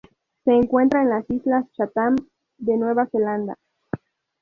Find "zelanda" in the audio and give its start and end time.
3.05-3.55